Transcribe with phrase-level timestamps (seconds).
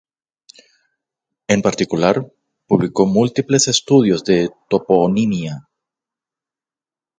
[1.47, 2.25] En particular,
[2.65, 5.69] publicó múltiples estudios de toponimia.